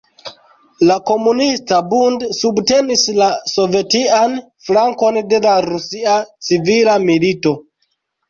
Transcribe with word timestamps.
La 0.91 0.93
Komunista 1.09 1.77
Bund 1.89 2.23
subtenis 2.37 3.03
la 3.19 3.27
sovetian 3.51 4.33
flankon 4.69 5.21
de 5.35 5.41
la 5.45 5.53
Rusia 5.69 6.15
Civila 6.49 6.97
Milito. 7.07 7.53